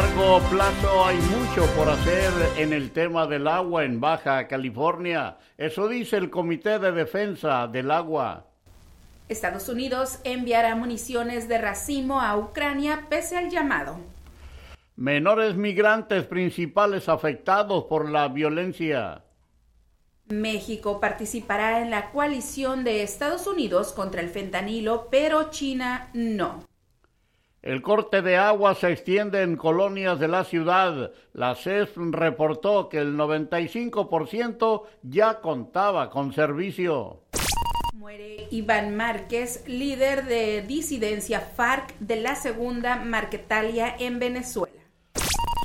[0.00, 5.36] Largo plazo hay mucho por hacer en el tema del agua en Baja California.
[5.58, 8.46] Eso dice el Comité de Defensa del Agua.
[9.28, 13.98] Estados Unidos enviará municiones de racimo a Ucrania pese al llamado.
[14.96, 19.24] Menores migrantes principales afectados por la violencia.
[20.28, 26.69] México participará en la coalición de Estados Unidos contra el fentanilo, pero China no.
[27.62, 31.12] El corte de agua se extiende en colonias de la ciudad.
[31.34, 37.20] La CES reportó que el 95% ya contaba con servicio.
[37.92, 44.80] Muere Iván Márquez, líder de disidencia FARC de la segunda Marquetalia en Venezuela.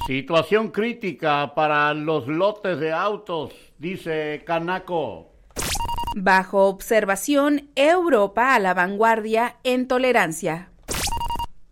[0.05, 5.31] Situación crítica para los lotes de autos, dice Canaco.
[6.17, 10.71] Bajo observación, Europa a la vanguardia en tolerancia.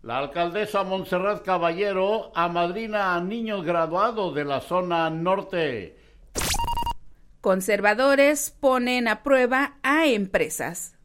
[0.04, 5.96] La alcaldesa Montserrat Caballero amadrina a niños graduados de la zona norte.
[7.40, 10.98] Conservadores ponen a prueba a empresas.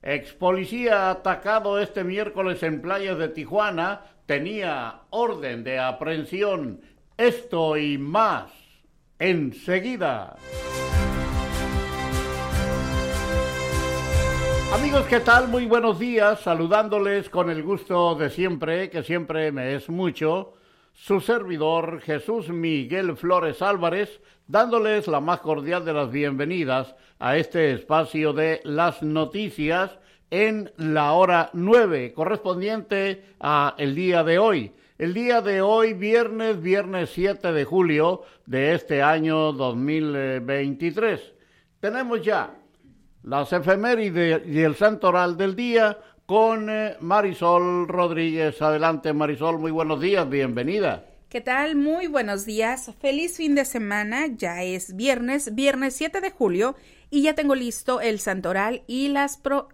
[0.00, 6.80] Ex policía atacado este miércoles en playas de Tijuana tenía orden de aprehensión.
[7.18, 8.50] Esto y más
[9.18, 10.36] enseguida.
[14.72, 15.48] Amigos, ¿qué tal?
[15.48, 20.54] Muy buenos días, saludándoles con el gusto de siempre, que siempre me es mucho,
[20.94, 27.72] su servidor Jesús Miguel Flores Álvarez, dándoles la más cordial de las bienvenidas a este
[27.72, 29.98] espacio de las noticias
[30.30, 34.72] en la hora nueve, correspondiente a el día de hoy.
[34.96, 41.34] El día de hoy, viernes, viernes 7 de julio de este año 2023.
[41.78, 42.61] Tenemos ya
[43.22, 48.60] las efemérides y el santoral del día con eh, Marisol Rodríguez.
[48.60, 51.06] Adelante Marisol, muy buenos días, bienvenida.
[51.28, 51.76] ¿Qué tal?
[51.76, 52.90] Muy buenos días.
[53.00, 54.26] Feliz fin de semana.
[54.26, 56.74] Ya es viernes, viernes 7 de julio
[57.10, 59.68] y ya tengo listo el santoral y las pro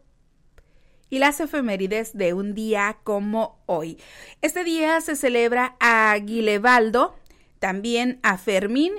[1.10, 3.98] y las efemérides de un día como hoy.
[4.42, 7.16] Este día se celebra a Guilevaldo,
[7.58, 8.92] también a Fermín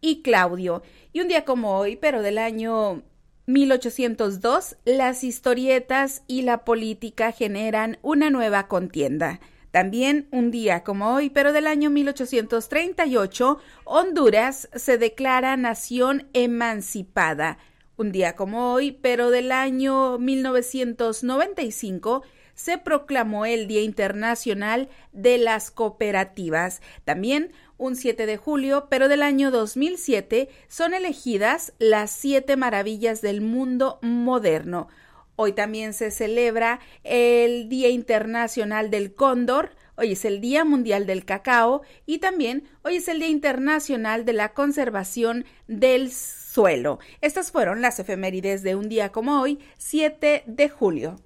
[0.00, 0.82] y Claudio.
[1.12, 3.04] Y un día como hoy, pero del año
[3.46, 9.40] 1802, las historietas y la política generan una nueva contienda.
[9.72, 17.58] También un día como hoy, pero del año 1838, Honduras se declara nación emancipada.
[17.96, 22.22] Un día como hoy, pero del año 1995,
[22.54, 26.82] se proclamó el Día Internacional de las Cooperativas.
[27.04, 33.40] También un 7 de julio, pero del año 2007, son elegidas las siete maravillas del
[33.40, 34.86] mundo moderno.
[35.34, 41.24] Hoy también se celebra el Día Internacional del Cóndor, hoy es el Día Mundial del
[41.24, 47.00] Cacao y también hoy es el Día Internacional de la Conservación del Suelo.
[47.20, 51.16] Estas fueron las efemérides de un día como hoy, 7 de julio.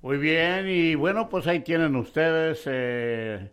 [0.00, 3.50] Muy bien, y bueno, pues ahí tienen ustedes eh,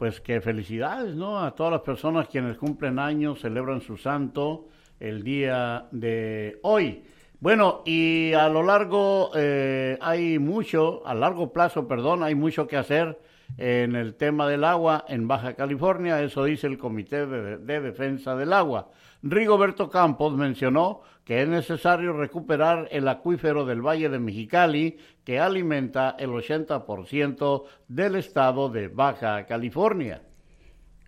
[0.00, 1.44] pues que felicidades, ¿no?
[1.44, 4.68] A todas las personas quienes cumplen años, celebran su santo
[4.98, 7.04] el día de hoy.
[7.38, 12.78] Bueno, y a lo largo eh, hay mucho, a largo plazo, perdón, hay mucho que
[12.78, 13.18] hacer
[13.58, 18.34] en el tema del agua en Baja California, eso dice el Comité de, de Defensa
[18.36, 18.90] del Agua.
[19.22, 26.16] Rigoberto Campos mencionó que es necesario recuperar el acuífero del Valle de Mexicali que alimenta
[26.18, 30.22] el 80% del estado de Baja California.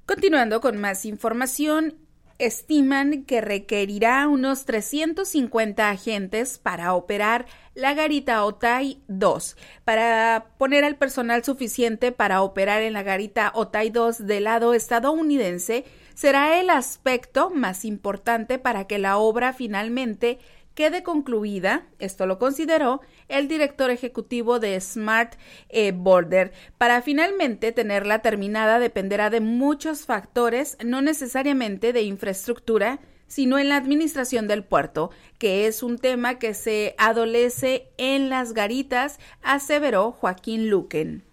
[0.06, 1.94] Continuando con más información,
[2.38, 9.56] estiman que requerirá unos 350 agentes para operar la garita Otay 2.
[9.84, 15.84] Para poner al personal suficiente para operar en la garita Otay 2 del lado estadounidense
[16.14, 20.38] será el aspecto más importante para que la obra finalmente
[20.74, 25.34] quede concluida, esto lo consideró el director ejecutivo de Smart
[25.68, 26.52] eh, Border.
[26.78, 33.76] Para finalmente tenerla terminada dependerá de muchos factores, no necesariamente de infraestructura, sino en la
[33.76, 40.68] administración del puerto, que es un tema que se adolece en las garitas, aseveró Joaquín
[40.68, 41.24] Luquen.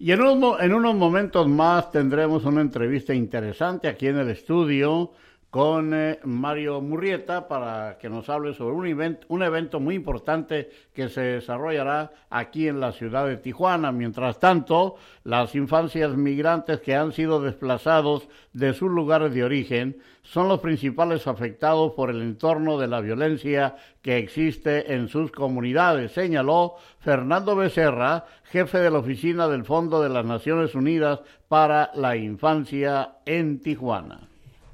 [0.00, 5.12] Y en, en unos momentos más tendremos una entrevista interesante aquí en el estudio
[5.52, 11.10] con eh, Mario Murrieta para que nos hable sobre un, un evento muy importante que
[11.10, 13.92] se desarrollará aquí en la ciudad de Tijuana.
[13.92, 20.48] Mientras tanto, las infancias migrantes que han sido desplazados de sus lugares de origen son
[20.48, 26.76] los principales afectados por el entorno de la violencia que existe en sus comunidades, señaló
[27.00, 33.16] Fernando Becerra, jefe de la oficina del Fondo de las Naciones Unidas para la Infancia
[33.26, 34.31] en Tijuana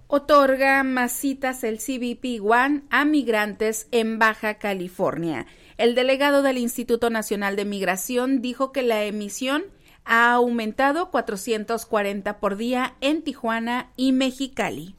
[0.09, 5.47] otorga más citas el CBP One a migrantes en Baja California.
[5.77, 9.65] El delegado del Instituto Nacional de Migración dijo que la emisión
[10.05, 14.97] ha aumentado 440 por día en Tijuana y Mexicali.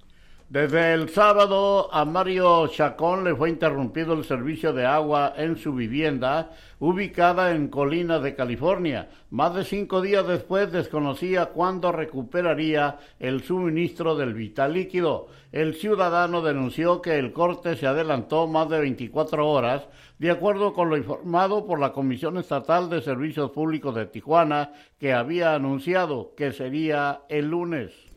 [0.50, 5.76] Desde el sábado a Mario Chacón le fue interrumpido el servicio de agua en su
[5.76, 6.50] vivienda
[6.80, 9.10] ubicada en Colinas de California.
[9.30, 15.28] Más de cinco días después desconocía cuándo recuperaría el suministro del vital líquido.
[15.52, 19.88] El ciudadano denunció que el corte se adelantó más de 24 horas,
[20.18, 25.14] de acuerdo con lo informado por la Comisión Estatal de Servicios Públicos de Tijuana, que
[25.14, 28.09] había anunciado que sería el lunes.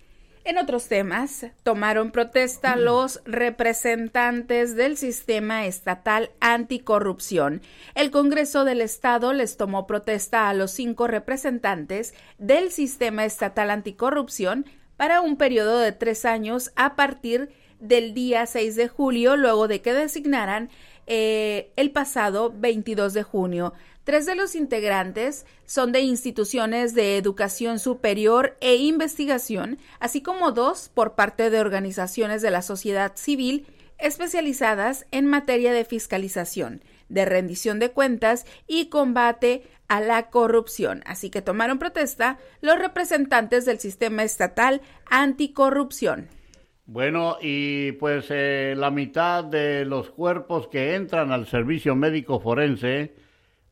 [0.45, 2.81] En otros temas, tomaron protesta mm.
[2.81, 7.63] los representantes del sistema estatal anticorrupción.
[7.95, 14.67] El Congreso del Estado les tomó protesta a los cinco representantes del sistema estatal anticorrupción
[14.97, 19.81] para un periodo de tres años a partir del día 6 de julio, luego de
[19.81, 20.71] que designaran
[21.07, 23.75] eh, el pasado 22 de junio.
[24.05, 30.91] Tres de los integrantes son de instituciones de educación superior e investigación, así como dos
[30.93, 33.65] por parte de organizaciones de la sociedad civil
[33.99, 41.03] especializadas en materia de fiscalización, de rendición de cuentas y combate a la corrupción.
[41.07, 46.29] Así que tomaron protesta los representantes del sistema estatal anticorrupción.
[46.87, 53.15] Bueno, y pues eh, la mitad de los cuerpos que entran al servicio médico forense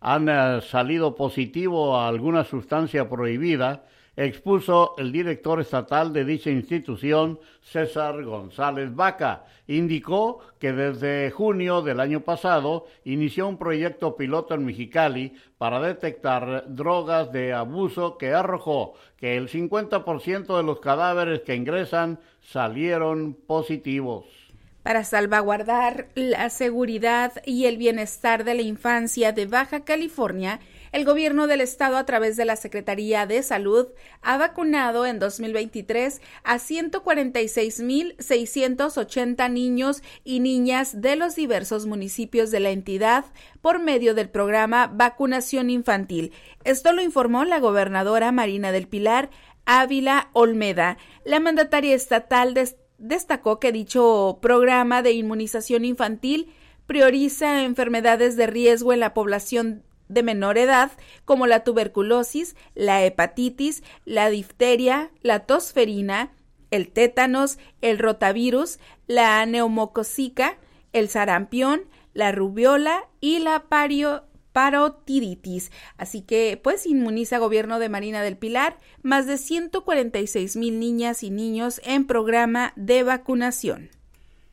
[0.00, 3.84] han eh, salido positivo a alguna sustancia prohibida,
[4.16, 9.44] expuso el director estatal de dicha institución, César González Vaca.
[9.66, 16.64] Indicó que desde junio del año pasado inició un proyecto piloto en Mexicali para detectar
[16.66, 24.39] drogas de abuso que arrojó que el 50% de los cadáveres que ingresan salieron positivos
[24.82, 30.60] para salvaguardar la seguridad y el bienestar de la infancia de Baja California,
[30.92, 33.86] el gobierno del estado a través de la Secretaría de Salud
[34.22, 42.70] ha vacunado en 2023 a 146.680 niños y niñas de los diversos municipios de la
[42.70, 43.24] entidad
[43.60, 46.32] por medio del programa Vacunación Infantil.
[46.64, 49.30] Esto lo informó la gobernadora Marina del Pilar
[49.66, 50.96] Ávila Olmeda.
[51.24, 52.68] La mandataria estatal de
[53.00, 56.52] destacó que dicho programa de inmunización infantil
[56.86, 60.92] prioriza enfermedades de riesgo en la población de menor edad
[61.24, 66.32] como la tuberculosis, la hepatitis, la difteria, la tosferina,
[66.70, 70.58] el tétanos, el rotavirus, la neumococica,
[70.92, 75.70] el sarampión, la rubiola y la pario parotiditis.
[75.96, 81.30] Así que, pues, inmuniza Gobierno de Marina del Pilar más de 146 mil niñas y
[81.30, 83.90] niños en programa de vacunación.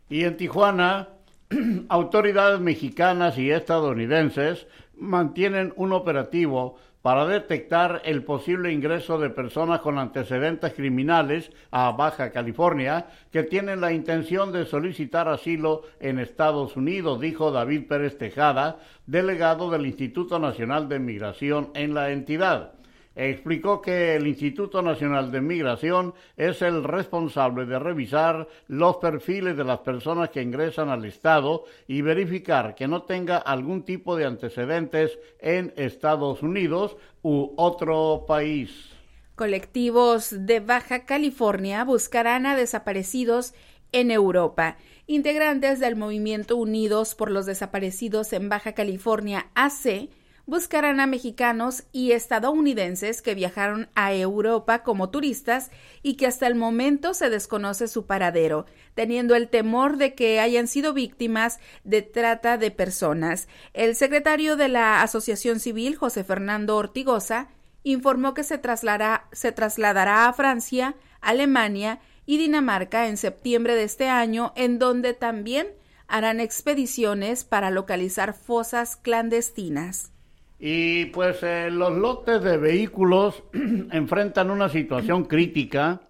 [0.10, 1.10] Y en Tijuana,
[1.90, 6.78] autoridades mexicanas y estadounidenses mantienen un operativo
[7.08, 13.80] para detectar el posible ingreso de personas con antecedentes criminales a Baja California que tienen
[13.80, 20.38] la intención de solicitar asilo en Estados Unidos, dijo David Pérez Tejada, delegado del Instituto
[20.38, 22.74] Nacional de Migración en la entidad
[23.18, 29.64] explicó que el Instituto Nacional de Migración es el responsable de revisar los perfiles de
[29.64, 35.18] las personas que ingresan al Estado y verificar que no tenga algún tipo de antecedentes
[35.40, 38.92] en Estados Unidos u otro país.
[39.36, 43.54] Colectivos de Baja California buscarán a desaparecidos
[43.92, 44.78] en Europa.
[45.08, 50.10] Integrantes del movimiento Unidos por los Desaparecidos en Baja California AC
[50.48, 55.70] buscarán a mexicanos y estadounidenses que viajaron a Europa como turistas
[56.02, 60.68] y que hasta el momento se desconoce su paradero, teniendo el temor de que hayan
[60.68, 63.50] sido víctimas de trata de personas.
[63.74, 67.50] El secretario de la Asociación Civil, José Fernando Ortigosa,
[67.84, 74.08] informó que se trasladará, se trasladará a Francia, Alemania y Dinamarca en septiembre de este
[74.08, 75.68] año, en donde también
[76.08, 80.14] harán expediciones para localizar fosas clandestinas.
[80.60, 83.44] Y pues eh, los lotes de vehículos
[83.92, 86.02] enfrentan una situación crítica.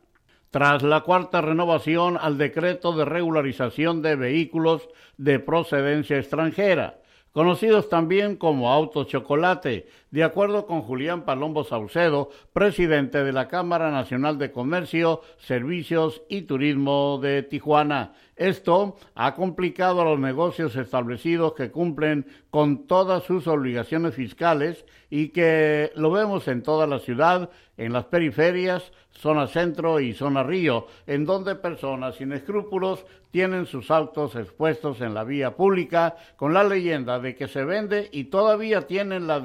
[0.49, 4.87] Tras la cuarta renovación al decreto de regularización de vehículos
[5.17, 7.01] de procedencia extranjera,
[7.33, 13.91] conocidos también como autos chocolate, de acuerdo con Julián Palombo Saucedo, presidente de la Cámara
[13.91, 18.13] Nacional de Comercio, Servicios y Turismo de Tijuana.
[18.35, 25.29] Esto ha complicado a los negocios establecidos que cumplen con todas sus obligaciones fiscales y
[25.29, 30.87] que lo vemos en toda la ciudad, en las periferias, zona centro y zona río,
[31.07, 36.63] en donde personas sin escrúpulos tienen sus autos expuestos en la vía pública con la
[36.63, 39.39] leyenda de que se vende y todavía tienen la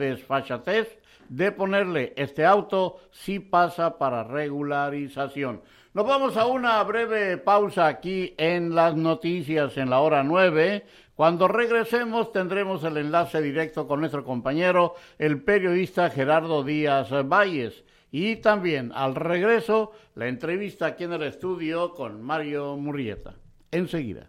[1.28, 5.62] de ponerle este auto si pasa para regularización.
[5.94, 10.84] Nos vamos a una breve pausa aquí en las noticias en la hora nueve.
[11.14, 17.84] Cuando regresemos tendremos el enlace directo con nuestro compañero, el periodista Gerardo Díaz Valles.
[18.10, 23.34] Y también al regreso, la entrevista aquí en el estudio con Mario Murrieta.
[23.70, 24.28] Enseguida.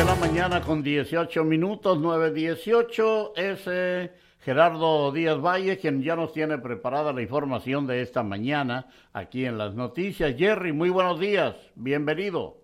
[0.00, 3.32] De la mañana con 18 minutos, 9.18.
[3.36, 9.44] Es Gerardo Díaz Valle quien ya nos tiene preparada la información de esta mañana aquí
[9.44, 10.34] en las noticias.
[10.38, 12.56] Jerry, muy buenos días, bienvenido.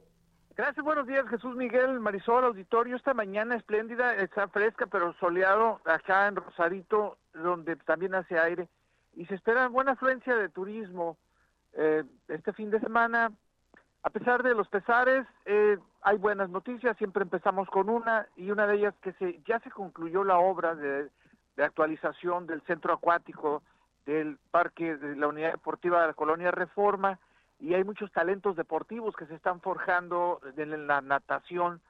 [0.56, 2.96] Gracias, buenos días Jesús Miguel, Marisol, auditorio.
[2.96, 8.66] Esta mañana espléndida, está fresca pero soleado acá en Rosarito, donde también hace aire.
[9.14, 11.18] Y se espera buena afluencia de turismo
[11.74, 13.30] eh, este fin de semana
[14.06, 16.96] a pesar de los pesares, eh, hay buenas noticias.
[16.98, 20.76] Siempre empezamos con una y una de ellas que se, ya se concluyó la obra
[20.76, 21.10] de,
[21.58, 23.64] actualización del centro acuático
[24.04, 27.18] del parque de la unidad deportiva de la colonia Reforma
[27.58, 31.80] y hay muchos talentos deportivos que se están forjando en la natación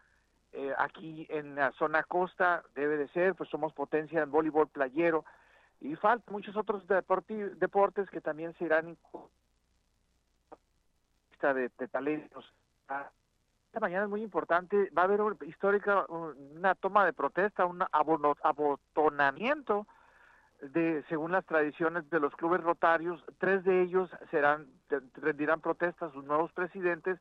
[0.53, 5.25] eh, aquí en la zona costa debe de ser pues somos potencia en voleibol playero
[5.81, 8.97] y faltan muchos otros deportes que también se irán
[11.43, 12.51] de, talentos.
[13.77, 17.85] Esta mañana es muy importante, va a haber una histórica una toma de protesta, un
[17.93, 19.87] abotonamiento
[20.63, 24.67] de según las tradiciones de los clubes rotarios, tres de ellos serán
[25.17, 27.21] rendirán protesta a sus nuevos presidentes.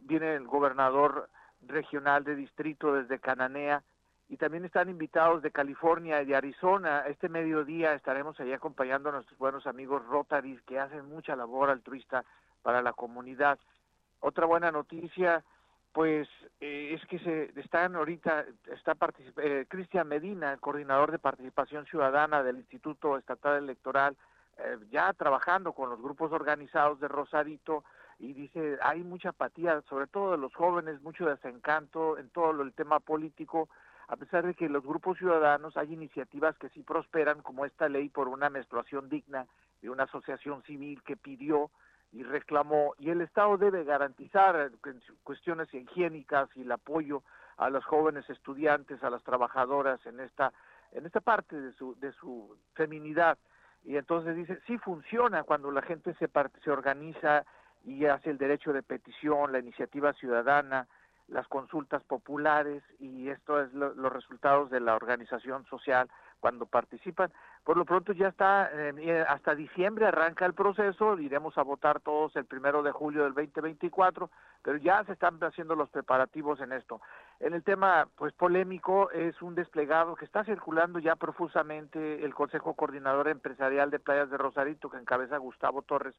[0.00, 1.28] Viene el gobernador
[1.66, 3.82] regional de distrito desde Cananea
[4.30, 7.00] y también están invitados de California y de Arizona.
[7.08, 12.24] Este mediodía estaremos ahí acompañando a nuestros buenos amigos Rotaries que hacen mucha labor altruista
[12.62, 13.58] para la comunidad.
[14.20, 15.44] Otra buena noticia,
[15.92, 16.28] pues
[16.60, 18.96] eh, es que se están ahorita está
[19.42, 24.16] eh, Cristian Medina, el coordinador de participación ciudadana del Instituto Estatal Electoral,
[24.58, 27.84] eh, ya trabajando con los grupos organizados de Rosarito
[28.18, 32.72] y dice hay mucha apatía, sobre todo de los jóvenes, mucho desencanto en todo el
[32.72, 33.68] tema político.
[34.08, 38.08] a pesar de que los grupos ciudadanos hay iniciativas que sí prosperan, como esta ley
[38.08, 39.46] por una menstruación digna
[39.82, 41.70] de una asociación civil que pidió
[42.12, 44.70] y reclamó, y el Estado debe garantizar
[45.22, 47.22] cuestiones higiénicas y el apoyo
[47.56, 50.52] a los jóvenes estudiantes, a las trabajadoras en esta,
[50.92, 53.38] en esta parte de su, de su feminidad.
[53.84, 56.28] Y entonces dice, sí funciona cuando la gente se,
[56.64, 57.44] se organiza
[57.84, 60.88] y hace el derecho de petición, la iniciativa ciudadana,
[61.28, 66.10] las consultas populares y esto es los resultados de la organización social
[66.40, 67.30] cuando participan.
[67.64, 72.34] Por lo pronto ya está, eh, hasta diciembre arranca el proceso, iremos a votar todos
[72.36, 74.30] el primero de julio del 2024,
[74.62, 77.00] pero ya se están haciendo los preparativos en esto.
[77.38, 82.74] En el tema, pues polémico, es un desplegado que está circulando ya profusamente el Consejo
[82.74, 86.14] Coordinador Empresarial de Playas de Rosarito, que encabeza Gustavo Torres,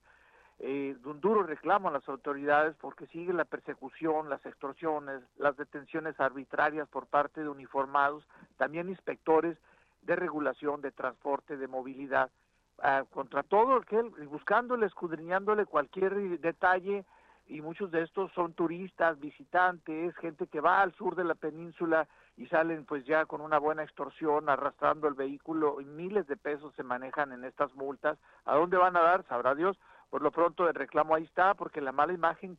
[0.63, 6.19] eh, un duro reclamo a las autoridades porque sigue la persecución, las extorsiones, las detenciones
[6.19, 8.23] arbitrarias por parte de uniformados,
[8.57, 9.57] también inspectores
[10.01, 12.31] de regulación, de transporte, de movilidad,
[12.79, 17.05] ah, contra todo aquel, buscándole, escudriñándole cualquier detalle
[17.47, 22.07] y muchos de estos son turistas, visitantes, gente que va al sur de la península
[22.37, 26.73] y salen pues ya con una buena extorsión, arrastrando el vehículo y miles de pesos
[26.75, 28.17] se manejan en estas multas.
[28.45, 29.25] ¿A dónde van a dar?
[29.27, 29.77] Sabrá Dios,
[30.09, 32.57] por lo pronto el reclamo ahí está porque la mala imagen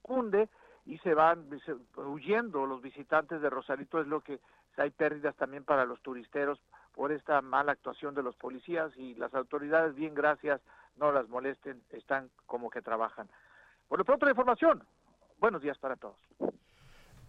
[0.00, 0.48] cunde
[0.86, 1.46] y se van
[1.96, 4.40] huyendo los visitantes de Rosarito es lo que
[4.82, 6.60] hay pérdidas también para los turisteros
[6.94, 10.60] por esta mala actuación de los policías y las autoridades bien gracias
[10.96, 13.28] no las molesten están como que trabajan
[13.88, 14.82] por lo pronto la información
[15.38, 16.16] buenos días para todos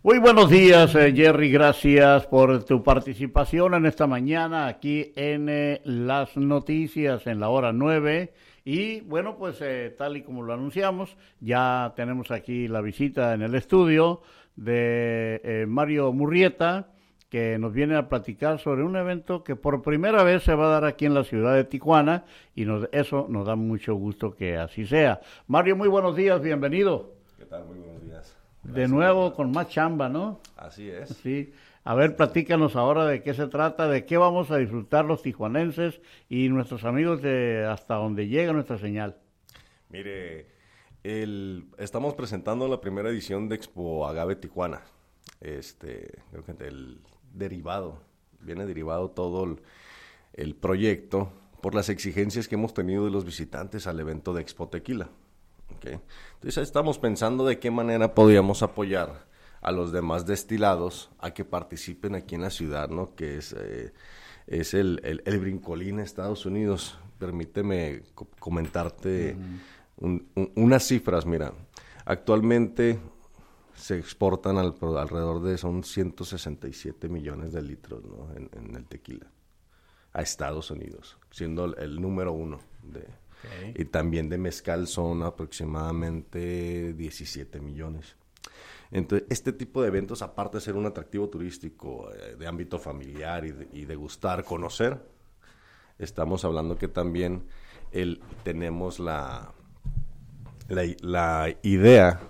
[0.03, 1.51] muy buenos días, eh, Jerry.
[1.51, 7.73] Gracias por tu participación en esta mañana aquí en eh, las noticias en la hora
[7.73, 8.31] nueve.
[8.69, 13.41] Y bueno, pues eh, tal y como lo anunciamos, ya tenemos aquí la visita en
[13.41, 14.21] el estudio
[14.57, 16.89] de eh, Mario Murrieta,
[17.29, 20.69] que nos viene a platicar sobre un evento que por primera vez se va a
[20.69, 24.57] dar aquí en la ciudad de Tijuana y nos, eso nos da mucho gusto que
[24.57, 25.19] así sea.
[25.47, 27.15] Mario, muy buenos días, bienvenido.
[27.37, 27.65] ¿Qué tal?
[27.65, 28.37] Muy buenos días.
[28.63, 30.39] de nuevo con más chamba, ¿no?
[30.55, 31.09] Así es.
[31.09, 31.53] Sí.
[31.83, 36.01] A ver, platícanos ahora de qué se trata, de qué vamos a disfrutar los tijuanenses
[36.27, 39.15] y nuestros amigos de hasta donde llega nuestra señal.
[39.89, 40.47] Mire,
[41.03, 44.81] el, estamos presentando la primera edición de Expo Agave Tijuana.
[45.39, 46.99] Este, creo que el
[47.33, 47.99] derivado,
[48.41, 49.61] viene derivado todo el,
[50.33, 54.67] el proyecto por las exigencias que hemos tenido de los visitantes al evento de Expo
[54.69, 55.09] Tequila.
[55.77, 55.99] Okay.
[56.35, 59.27] Entonces estamos pensando de qué manera podíamos apoyar
[59.61, 63.15] a los demás destilados a que participen aquí en la ciudad, ¿no?
[63.15, 63.91] Que es, eh,
[64.47, 66.97] es el, el, brincolín Estados Unidos.
[67.19, 68.03] Permíteme
[68.39, 69.35] comentarte
[70.55, 71.53] unas cifras, mira.
[72.05, 72.99] Actualmente
[73.77, 78.29] se exportan alrededor de son 167 millones de litros ¿no?
[78.35, 79.27] en, el tequila
[80.13, 83.05] a Estados Unidos, siendo el, número uno de,
[83.75, 88.15] y también de mezcal son aproximadamente 17 millones.
[88.89, 93.45] Entonces, este tipo de eventos, aparte de ser un atractivo turístico eh, de ámbito familiar
[93.45, 94.99] y de, gustar, conocer,
[95.99, 97.43] estamos hablando que también
[97.91, 99.53] el, tenemos la,
[100.67, 102.21] la, idea,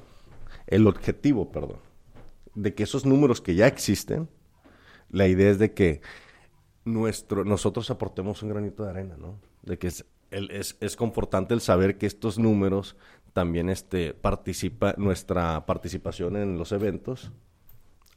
[0.68, 1.80] el objetivo, perdón,
[2.56, 4.30] de que esos números que ya existen,
[5.10, 6.02] la idea es de que
[6.86, 9.40] nuestro, nosotros aportemos un granito de arena, ¿no?
[9.64, 12.96] De que es, es, confortante el saber que estos números
[13.34, 17.32] también este, participa, nuestra participación en los eventos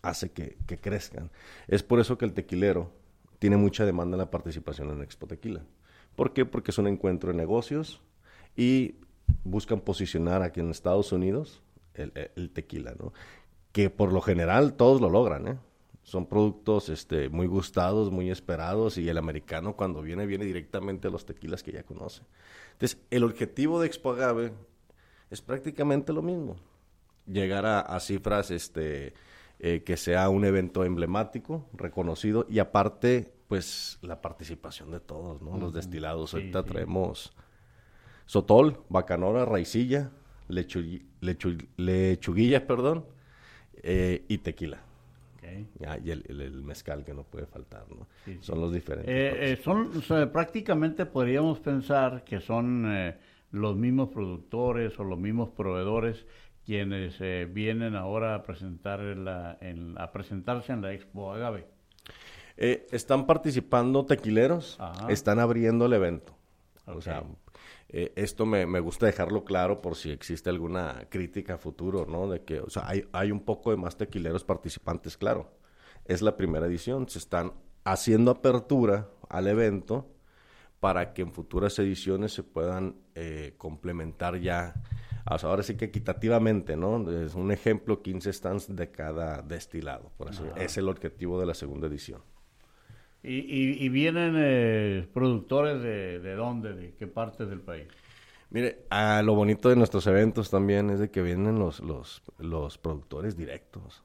[0.03, 1.31] hace que, crezcan.
[1.69, 2.93] Es por eso que el tequilero
[3.39, 5.63] tiene mucha demanda en la participación en Expo Tequila.
[6.17, 6.45] ¿Por qué?
[6.45, 8.03] Porque es un encuentro de negocios
[8.57, 8.97] y
[9.45, 11.63] buscan posicionar aquí en Estados Unidos
[11.95, 13.13] el, tequila, ¿no?
[13.73, 15.59] Que por lo general todos lo logran, ¿eh?
[16.03, 21.11] Son productos este, muy gustados, muy esperados y el americano cuando viene, viene directamente a
[21.11, 22.23] los tequilas que ya conoce.
[22.73, 24.53] Entonces, el objetivo de Expo Agave
[25.31, 26.57] es prácticamente lo mismo.
[27.27, 29.15] Llegar a, cifras este,
[29.61, 35.59] eh, que sea un evento emblemático, reconocido y aparte, pues la participación de todos, ¿no?
[35.59, 36.35] Los destilados.
[36.35, 37.33] Ahorita traemos
[38.27, 40.11] sotol, bacanora, raicilla,
[40.49, 41.05] lechuguilla,
[42.63, 43.05] perdón,
[43.83, 44.81] eh, y tequila.
[46.05, 48.07] y el, mezcal que no puede faltar, ¿no?
[48.41, 49.13] Son los diferentes.
[49.15, 49.91] Eh, son,
[50.33, 53.15] prácticamente podríamos pensar que son
[53.53, 56.25] los mismos productores o los mismos proveedores
[56.65, 59.59] quienes eh, vienen ahora a presentar la,
[59.97, 61.67] a presentarse en la Expo Agave.
[62.57, 64.79] Eh, están participando tequileros,
[65.09, 66.33] están abriendo el evento.
[66.87, 67.25] O sea,
[67.93, 72.29] eh, esto me, me, gusta dejarlo claro por si existe alguna crítica a futuro, ¿no?
[72.31, 75.53] De que, o sea, hay, hay un poco de más tequileros participantes, claro.
[76.05, 77.09] es la primera edición.
[77.09, 77.53] Se están
[77.85, 80.09] haciendo apertura al evento
[80.79, 84.75] para que en futuras ediciones se puedan eh, complementar ya,
[85.25, 87.11] ahora sí que equitativamente, ¿no?
[87.11, 91.55] Es un ejemplo, 15 stands de cada destilado, por eso es el objetivo de la
[91.55, 92.23] segunda edición.
[93.23, 97.87] ¿Y, vienen eh, productores de, de dónde, de qué parte del país?
[98.49, 102.79] Mire, a lo bonito de nuestros eventos también es de que vienen los, los, los
[102.79, 104.03] productores directos.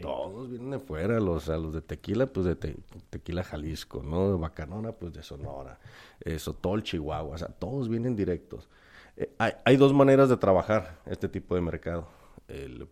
[0.00, 2.76] Todos vienen de fuera, los, a los de tequila, pues de
[3.10, 4.30] tequila Jalisco, ¿no?
[4.30, 5.80] De Bacanora, pues de Sonora,
[6.20, 8.68] eh, Sotol, Chihuahua, o sea, todos vienen directos.
[9.16, 12.08] Eh, hay, hay, dos maneras de trabajar este tipo de mercado.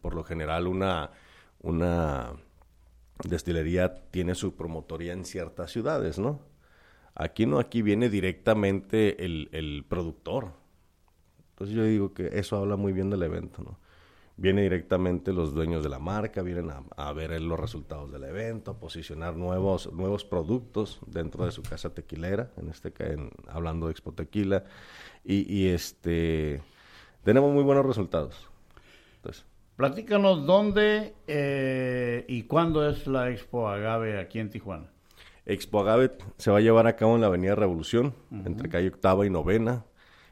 [0.01, 1.11] por lo general, una,
[1.61, 2.33] una
[3.25, 6.41] destilería tiene su promotoría en ciertas ciudades, ¿no?
[7.15, 10.53] Aquí no, aquí viene directamente el, el productor.
[11.51, 13.79] Entonces yo digo que eso habla muy bien del evento, ¿no?
[14.37, 18.81] viene directamente los dueños de la marca, vienen a, ver los resultados del evento, a
[18.81, 22.93] posicionar nuevos, nuevos productos dentro de su casa tequilera, en este
[23.49, 24.65] hablando de Expo Tequila,
[25.25, 26.63] y, este
[27.23, 28.49] tenemos muy buenos resultados.
[29.17, 29.45] Entonces,
[29.83, 34.93] Platícanos dónde eh, y cuándo es la Expo Agave aquí en Tijuana.
[35.45, 39.27] Expo Agave se va a llevar a cabo en la Avenida Revolución, entre calle Octava
[39.27, 39.85] y Novena,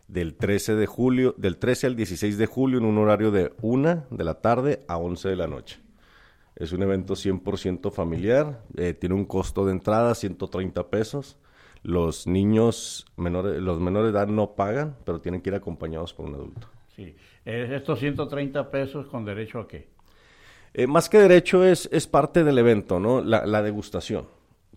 [0.07, 4.07] del 13 de julio, del 13 al 16 de julio en un horario de 1
[4.09, 5.81] de la tarde a 11 de la noche.
[6.55, 11.39] Es un evento 100% familiar, eh, tiene un costo de entrada 130 pesos.
[11.83, 16.27] Los niños menores, los menores de edad no pagan, pero tienen que ir acompañados por
[16.27, 16.69] un adulto.
[17.01, 19.89] Sí, estos 130 pesos con derecho a qué?
[20.75, 23.23] Eh, más que derecho es, es parte del evento, ¿no?
[23.23, 24.29] La, degustación.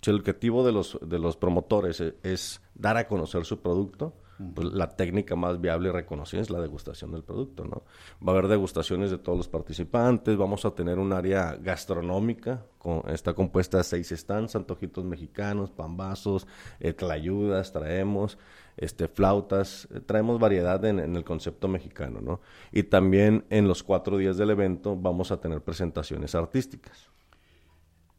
[0.06, 4.14] el objetivo de los, de los promotores es, es dar a conocer su producto,
[4.54, 7.84] pues, la técnica más viable y reconocida es la degustación del producto, ¿no?
[8.26, 12.66] Va a haber degustaciones de todos los participantes, vamos a tener un área gastronómica,
[13.08, 16.48] está compuesta de seis stands, antojitos mexicanos, pambazos,
[16.80, 18.38] eh, tlayudas, traemos,
[18.78, 22.42] este, flautas, eh, traemos variedad en, en, el concepto mexicano, ¿no?
[22.72, 27.14] Y también en los cuatro días del evento vamos a tener presentaciones artísticas.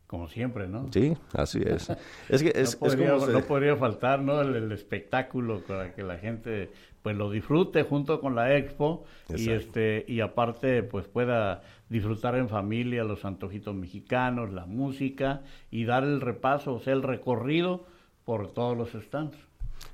[0.07, 0.87] Como siempre, ¿no?
[0.93, 1.90] Sí, así es.
[2.29, 4.40] es que es, no, podría, faltar, ¿no?
[4.40, 6.71] El, espectáculo para que la gente
[7.03, 12.49] pues lo disfrute junto con la expo y este y aparte pues pueda disfrutar en
[12.49, 17.87] familia los antojitos mexicanos, la música y dar el repaso, o sea, el recorrido
[18.25, 19.37] por todos los stands.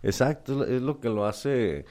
[0.03, 1.85] Exacto, es lo que lo hace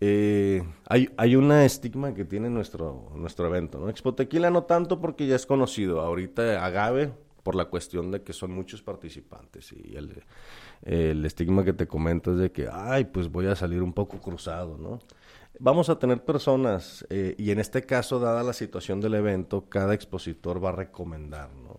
[0.00, 3.88] eh, hay, hay una estigma que tiene nuestro, nuestro evento, ¿no?
[3.88, 6.00] Expo Tequila no tanto porque ya es conocido.
[6.00, 7.12] Ahorita Agave,
[7.46, 12.38] por la cuestión de que son muchos participantes y el, estigma que te comento es
[12.38, 14.98] de que, ay, pues voy a salir un poco cruzado, ¿no?
[15.60, 19.94] Vamos a tener personas, eh, y en este caso, dada la situación del evento, cada
[19.94, 21.78] expositor va a recomendar, ¿no?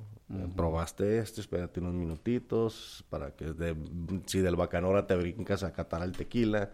[0.56, 3.76] Probaste este, espérate unos minutitos para que de,
[4.26, 6.72] si del bacanora te brincas a catar el tequila,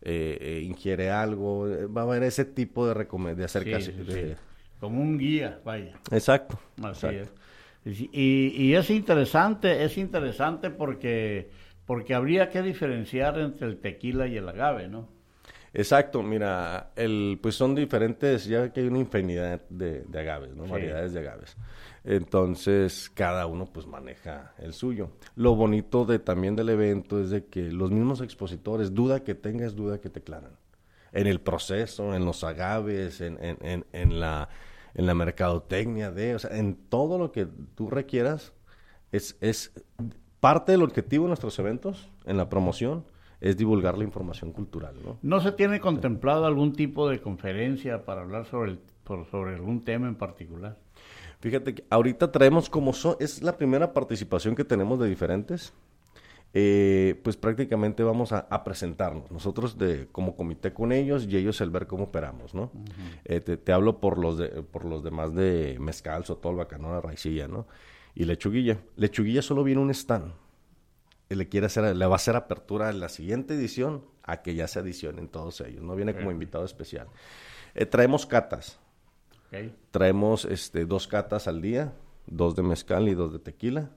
[0.00, 2.94] eh, eh, ingiere algo, va a haber ese tipo de,
[3.34, 4.38] de acercarse.
[4.80, 5.92] Como un guía, vaya.
[6.10, 6.58] Exacto.
[6.82, 7.30] Así es.
[7.84, 11.50] Y, es interesante, es interesante porque,
[11.86, 15.08] porque habría que diferenciar entre el tequila y el agave, ¿no?
[15.72, 20.66] Exacto, mira, el, pues son diferentes, ya que hay una infinidad de, agaves, ¿no?
[20.66, 21.56] Variedades de agaves.
[22.02, 25.12] Entonces, cada uno pues maneja el suyo.
[25.36, 29.76] Lo bonito de también del evento es de que los mismos expositores, duda que tengas,
[29.76, 30.52] duda que te aclaran.
[31.12, 34.48] En el proceso, en los agaves, en, en, en la
[34.94, 38.52] en la mercadotecnia, de, o sea, en todo lo que tú requieras,
[39.12, 39.72] es, es
[40.40, 43.04] parte del objetivo de nuestros eventos, en la promoción,
[43.40, 45.18] es divulgar la información cultural, ¿no?
[45.22, 48.80] ¿No se tiene contemplado algún tipo de conferencia para hablar sobre, el,
[49.30, 50.76] sobre algún tema en particular?
[51.40, 55.72] Fíjate que ahorita traemos como es la primera participación que tenemos de diferentes
[56.52, 59.30] eh, pues prácticamente vamos a, presentarnos.
[59.30, 62.72] Nosotros de, como comité con ellos y ellos el ver cómo operamos, ¿no?
[63.24, 67.68] Eh, te, hablo por los, de, por los demás de Mezcal, Sotol, Bacanora, Raicilla, ¿no?
[68.16, 68.78] Y Lechuguilla.
[68.96, 70.32] Lechuguilla solo viene un stand.
[71.28, 74.66] Le, quiere hacer, le va a hacer apertura en la siguiente edición a que ya
[74.66, 75.94] se adicionen todos ellos, ¿no?
[75.94, 77.06] Viene como invitado especial.
[77.74, 78.80] Eh, traemos catas.
[79.92, 81.92] Traemos este, dos catas al día,
[82.26, 83.90] dos de mezcal y dos de tequila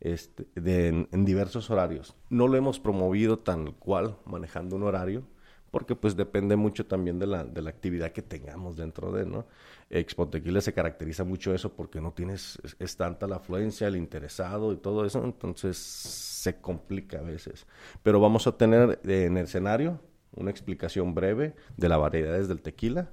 [0.00, 2.16] este, en, diversos horarios.
[2.30, 5.24] No lo hemos promovido tal cual, manejando un horario,
[5.70, 9.46] porque pues depende mucho también de la, de la actividad que tengamos dentro de, ¿no?
[9.90, 14.72] Expo Tequila se caracteriza mucho eso porque no tienes, es, tanta la afluencia, el interesado
[14.72, 17.66] y todo eso, entonces se complica a veces.
[18.02, 20.00] Pero vamos a tener en el escenario
[20.34, 23.10] una explicación breve de las variedades del tequila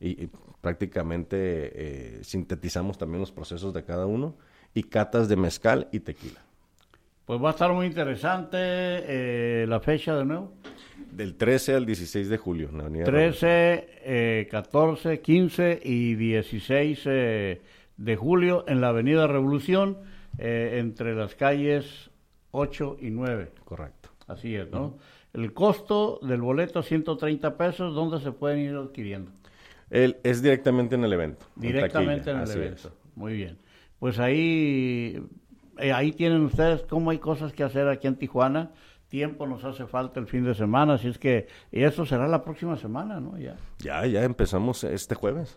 [0.00, 0.28] y,
[0.60, 1.38] prácticamente
[2.18, 4.36] eh, sintetizamos también los procesos de cada uno
[4.74, 6.40] y catas de mezcal y tequila.
[7.26, 10.52] Pues va a estar muy interesante eh, la fecha de nuevo.
[11.10, 12.68] Del 13 al 16 de julio.
[12.70, 17.60] En la Avenida 13, eh, 14, 15 y 16 eh,
[17.96, 19.98] de julio en la Avenida Revolución,
[20.38, 22.10] eh, entre las calles
[22.50, 23.50] 8 y 9.
[23.64, 24.10] Correcto.
[24.26, 24.98] Así es, ¿no?
[25.34, 29.30] El costo del boleto 130 pesos, ¿dónde se pueden ir adquiriendo?
[29.90, 31.46] El, es directamente en el evento.
[31.56, 32.88] en Directamente en, taquilla, el evento.
[32.88, 33.16] es.
[33.16, 33.58] Muy bien.
[34.02, 35.16] Pues ahí,
[35.78, 38.72] eh, ahí tienen ustedes cómo hay cosas que hacer aquí en Tijuana.
[39.06, 42.42] Tiempo nos hace falta el fin de semana, así es que y eso será la
[42.42, 43.38] próxima semana, ¿no?
[43.38, 45.56] Ya, Ya, ya empezamos este jueves.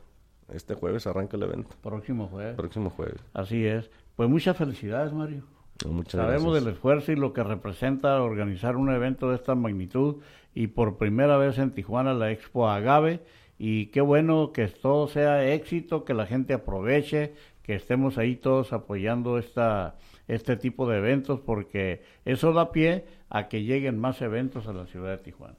[0.54, 1.70] Este jueves arranca el evento.
[1.82, 2.56] próximo jueves.
[2.56, 3.16] Próximo jueves.
[3.34, 3.90] Así es.
[4.16, 5.42] Pues muchas felicidades, Mario.
[5.90, 6.66] Muchas Sabemos gracias.
[6.66, 10.18] del esfuerzo y lo que representa organizar un evento de esta magnitud
[10.54, 13.24] y por primera vez en Tijuana la Expo Agave
[13.58, 17.34] y qué bueno que todo sea éxito, que la gente aproveche,
[17.66, 19.96] que estemos ahí todos apoyando esta
[20.28, 24.86] este tipo de eventos porque eso da pie a que lleguen más eventos a la
[24.86, 25.58] ciudad de Tijuana.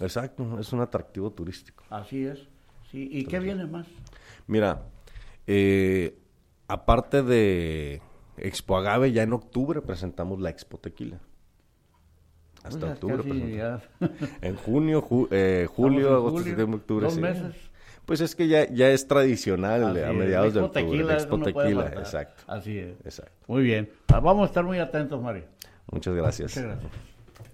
[0.00, 1.82] Exacto, es un atractivo turístico.
[1.90, 2.38] Así es.
[2.90, 3.86] Sí, ¿y qué viene más?
[4.46, 4.82] Mira,
[5.48, 6.16] eh,
[6.68, 8.00] aparte de
[8.36, 11.18] Expo Agave, ya en octubre presentamos la Expo Tequila.
[12.62, 13.78] Hasta Pues octubre.
[14.42, 17.04] En junio, ju- eh, julio, en agosto, julio, septiembre, octubre.
[17.06, 17.20] dos sí.
[17.20, 17.54] meses.
[18.08, 20.82] Pues es que ya, ya es tradicional Así a mediados de octubre.
[20.82, 22.42] Tequila, Expo Tequila, exacto.
[22.46, 22.96] Así es.
[23.04, 23.32] Exacto.
[23.46, 23.90] Muy bien.
[24.10, 25.44] Ah, Vamos a estar muy atentos, Mario.
[25.92, 26.56] Muchas gracias.
[26.56, 26.92] Muchas gracias.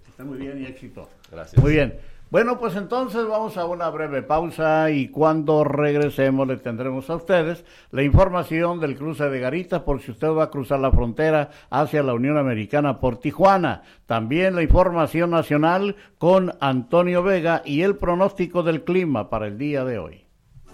[0.07, 1.09] Está muy bien y éxito.
[1.29, 1.61] Gracias.
[1.61, 1.99] Muy bien.
[2.31, 7.65] Bueno, pues entonces vamos a una breve pausa y cuando regresemos le tendremos a ustedes
[7.91, 12.01] la información del cruce de Garitas por si usted va a cruzar la frontera hacia
[12.01, 13.81] la Unión Americana por Tijuana.
[14.05, 19.83] También la información nacional con Antonio Vega y el pronóstico del clima para el día
[19.83, 20.24] de hoy.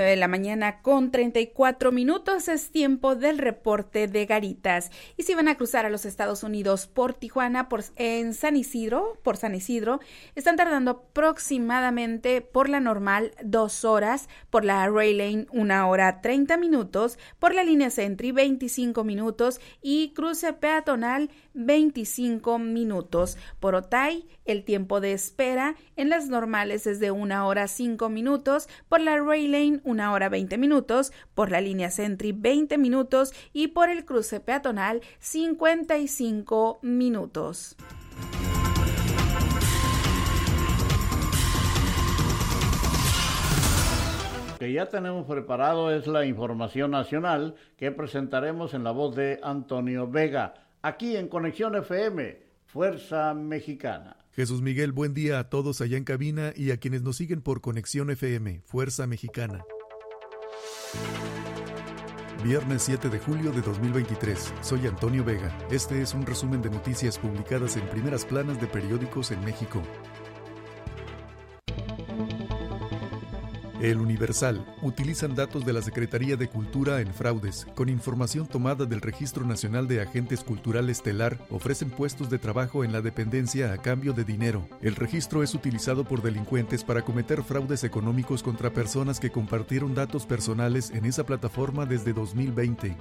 [0.00, 4.90] Nueve de la mañana con 34 minutos es tiempo del reporte de Garitas.
[5.18, 9.18] Y si van a cruzar a los Estados Unidos por Tijuana, por, en San Isidro,
[9.22, 10.00] por San Isidro,
[10.36, 16.56] están tardando aproximadamente por la normal dos horas, por la Ray Lane una hora 30
[16.56, 23.36] minutos, por la línea Sentry 25 minutos y cruce peatonal 25 minutos.
[23.58, 28.66] Por Otay, el tiempo de espera en las normales es de una hora 5 minutos,
[28.88, 33.68] por la Ray Lane una hora 20 minutos, por la línea Sentry 20 minutos y
[33.68, 37.76] por el cruce peatonal 55 minutos.
[44.60, 50.06] que ya tenemos preparado es la información nacional que presentaremos en la voz de Antonio
[50.06, 54.18] Vega, aquí en Conexión FM, Fuerza Mexicana.
[54.32, 57.62] Jesús Miguel, buen día a todos allá en cabina y a quienes nos siguen por
[57.62, 59.64] Conexión FM, Fuerza Mexicana.
[62.42, 64.54] Viernes 7 de julio de 2023.
[64.62, 65.56] Soy Antonio Vega.
[65.70, 69.82] Este es un resumen de noticias publicadas en primeras planas de periódicos en México.
[73.80, 74.64] El Universal.
[74.82, 77.66] Utilizan datos de la Secretaría de Cultura en fraudes.
[77.74, 82.92] Con información tomada del Registro Nacional de Agentes Culturales Telar, ofrecen puestos de trabajo en
[82.92, 84.68] la dependencia a cambio de dinero.
[84.82, 90.26] El registro es utilizado por delincuentes para cometer fraudes económicos contra personas que compartieron datos
[90.26, 92.96] personales en esa plataforma desde 2020.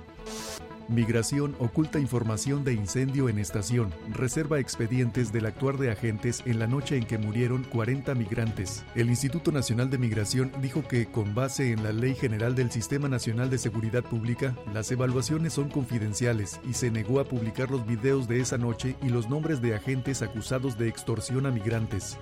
[0.89, 3.93] Migración oculta información de incendio en estación.
[4.11, 8.83] Reserva expedientes del actuar de agentes en la noche en que murieron 40 migrantes.
[8.95, 13.07] El Instituto Nacional de Migración dijo que, con base en la Ley General del Sistema
[13.07, 18.27] Nacional de Seguridad Pública, las evaluaciones son confidenciales y se negó a publicar los videos
[18.27, 22.17] de esa noche y los nombres de agentes acusados de extorsión a migrantes.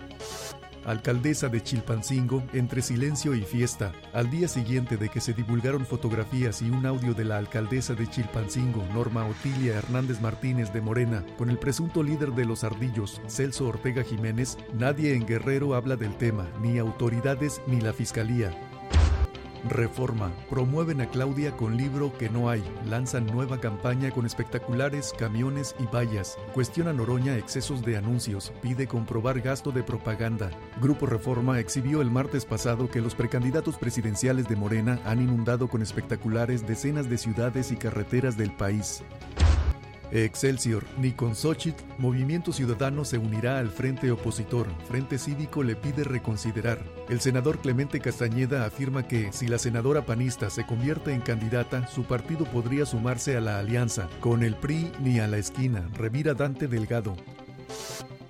[0.85, 3.91] Alcaldesa de Chilpancingo, entre silencio y fiesta.
[4.13, 8.07] Al día siguiente de que se divulgaron fotografías y un audio de la alcaldesa de
[8.07, 13.67] Chilpancingo, Norma Otilia Hernández Martínez de Morena, con el presunto líder de los ardillos, Celso
[13.67, 18.66] Ortega Jiménez, nadie en Guerrero habla del tema, ni autoridades ni la fiscalía.
[19.69, 20.31] Reforma.
[20.49, 22.63] Promueven a Claudia con libro que no hay.
[22.85, 26.37] Lanzan nueva campaña con espectaculares, camiones y vallas.
[26.53, 28.51] Cuestiona Noroña excesos de anuncios.
[28.61, 30.49] Pide comprobar gasto de propaganda.
[30.81, 35.81] Grupo Reforma exhibió el martes pasado que los precandidatos presidenciales de Morena han inundado con
[35.81, 39.03] espectaculares decenas de ciudades y carreteras del país.
[40.11, 44.67] Excelsior, ni con Xochitl, Movimiento Ciudadano se unirá al frente opositor.
[44.87, 46.79] Frente Cívico le pide reconsiderar.
[47.09, 52.03] El senador Clemente Castañeda afirma que si la senadora panista se convierte en candidata, su
[52.03, 54.07] partido podría sumarse a la alianza.
[54.19, 57.15] Con el PRI ni a la esquina, revira Dante Delgado.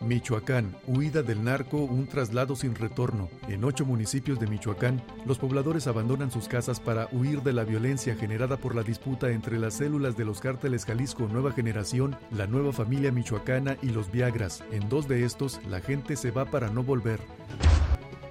[0.02, 3.30] Michoacán, huida del narco, un traslado sin retorno.
[3.48, 8.16] En ocho municipios de Michoacán, los pobladores abandonan sus casas para huir de la violencia
[8.16, 12.72] generada por la disputa entre las células de los cárteles Jalisco Nueva Generación, la nueva
[12.72, 14.64] familia michoacana y los Viagras.
[14.72, 17.20] En dos de estos, la gente se va para no volver.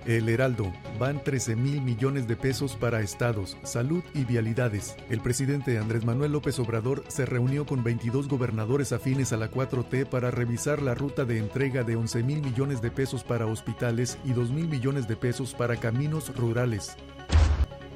[0.06, 4.94] El Heraldo, van 13 mil millones de pesos para estados, salud y vialidades.
[5.10, 10.06] El presidente Andrés Manuel López Obrador se reunió con 22 gobernadores afines a la 4T
[10.06, 14.32] para revisar la ruta de entrega de 11 mil millones de pesos para hospitales y
[14.32, 16.96] 2 mil millones de pesos para caminos rurales.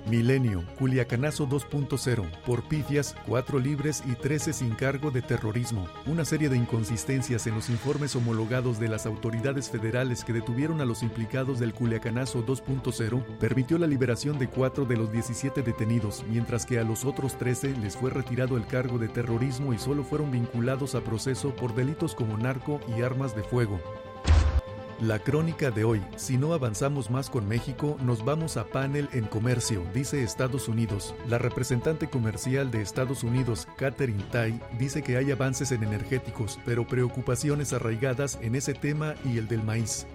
[0.08, 5.86] Milenio, Culiacanazo 2.0, por pifias, 4 libres y 13 sin cargo de terrorismo.
[6.06, 10.84] Una serie de inconsistencias en los informes homologados de las autoridades federales que detuvieron a
[10.84, 16.66] los implicados del Culiacanazo 2.0 permitió la liberación de 4 de los 17 detenidos, mientras
[16.66, 20.30] que a los otros 13 les fue retirado el cargo de terrorismo y solo fueron
[20.30, 23.80] vinculados a proceso por delitos como narco y armas de fuego.
[25.00, 29.24] La crónica de hoy, si no avanzamos más con México, nos vamos a panel en
[29.24, 31.14] comercio, dice Estados Unidos.
[31.26, 36.86] La representante comercial de Estados Unidos, Catherine Tai, dice que hay avances en energéticos, pero
[36.86, 40.06] preocupaciones arraigadas en ese tema y el del maíz.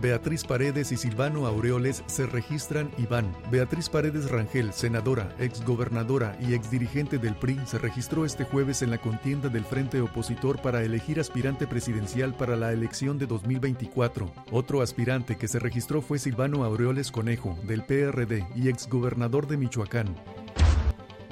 [0.00, 3.36] Beatriz Paredes y Silvano Aureoles se registran y van.
[3.50, 8.98] Beatriz Paredes Rangel, senadora, exgobernadora y exdirigente del PRI, se registró este jueves en la
[8.98, 14.32] contienda del Frente Opositor para elegir aspirante presidencial para la elección de 2024.
[14.50, 20.16] Otro aspirante que se registró fue Silvano Aureoles Conejo, del PRD y exgobernador de Michoacán.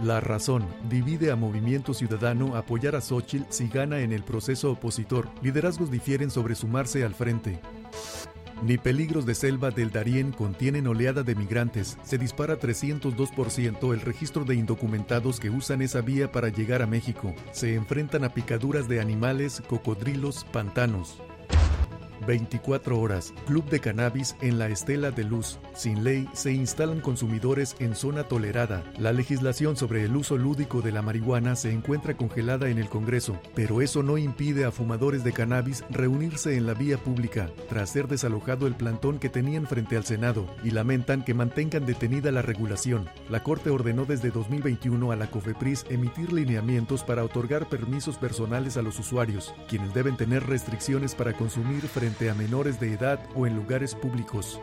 [0.03, 5.29] La razón divide a Movimiento Ciudadano apoyar a Xochitl si gana en el proceso opositor.
[5.43, 7.61] Liderazgos difieren sobre sumarse al frente.
[8.63, 11.97] Ni peligros de selva del Darién contienen oleada de migrantes.
[12.03, 17.35] Se dispara 302% el registro de indocumentados que usan esa vía para llegar a México.
[17.53, 21.23] Se enfrentan a picaduras de animales, cocodrilos, pantanos.
[22.29, 23.33] 24 horas.
[23.47, 25.59] Club de cannabis en la estela de luz.
[25.75, 28.85] Sin ley, se instalan consumidores en zona tolerada.
[28.99, 33.41] La legislación sobre el uso lúdico de la marihuana se encuentra congelada en el Congreso,
[33.55, 38.09] pero eso no impide a fumadores de cannabis reunirse en la vía pública, tras ser
[38.09, 43.09] desalojado el plantón que tenían frente al Senado, y lamentan que mantengan detenida la regulación.
[43.31, 48.83] La Corte ordenó desde 2021 a la COFEPRIS emitir lineamientos para otorgar permisos personales a
[48.83, 53.55] los usuarios, quienes deben tener restricciones para consumir frente a menores de edad o en
[53.55, 54.61] lugares públicos.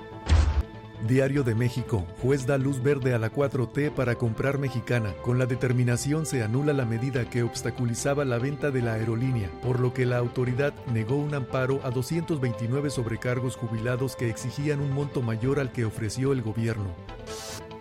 [1.07, 2.05] Diario de México.
[2.21, 5.13] Juez da luz verde a la 4T para comprar mexicana.
[5.21, 9.79] Con la determinación se anula la medida que obstaculizaba la venta de la aerolínea, por
[9.79, 15.21] lo que la autoridad negó un amparo a 229 sobrecargos jubilados que exigían un monto
[15.21, 16.93] mayor al que ofreció el gobierno.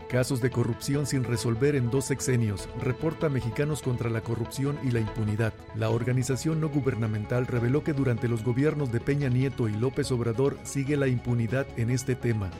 [0.08, 2.68] Casos de corrupción sin resolver en dos sexenios.
[2.80, 5.52] Reporta Mexicanos contra la Corrupción y la Impunidad.
[5.74, 10.58] La organización no gubernamental reveló que durante los gobiernos de Peña Nieto y López Obrador
[10.62, 12.50] sigue la impunidad en este tema.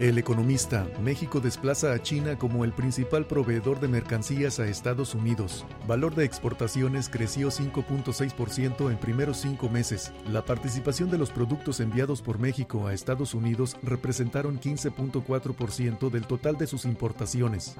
[0.00, 5.66] El economista, México desplaza a China como el principal proveedor de mercancías a Estados Unidos.
[5.86, 10.10] Valor de exportaciones creció 5.6% en primeros cinco meses.
[10.32, 16.56] La participación de los productos enviados por México a Estados Unidos representaron 15.4% del total
[16.56, 17.76] de sus importaciones.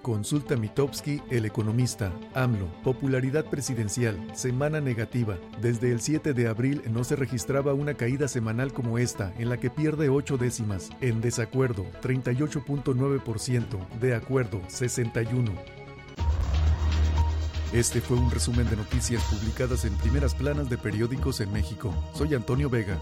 [0.00, 2.12] Consulta Mitowski, el economista.
[2.34, 5.38] AMLO, popularidad presidencial, semana negativa.
[5.62, 9.56] Desde el 7 de abril no se registraba una caída semanal como esta, en la
[9.56, 10.90] que pierde 8 décimas.
[11.00, 13.88] En desacuerdo, 38.9%.
[13.98, 15.50] De acuerdo, 61%.
[17.72, 21.92] Este fue un resumen de noticias publicadas en primeras planas de periódicos en México.
[22.14, 23.00] Soy Antonio Vega.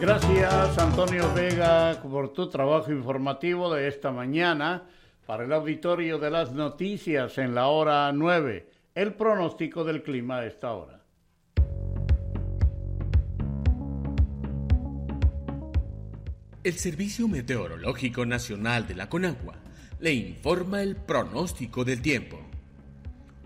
[0.00, 4.82] Gracias Antonio Vega por tu trabajo informativo de esta mañana
[5.24, 8.69] para el auditorio de las noticias en la hora 9.
[8.92, 11.04] El pronóstico del clima a esta hora.
[16.64, 19.54] El Servicio Meteorológico Nacional de la Conagua
[20.00, 22.40] le informa el pronóstico del tiempo.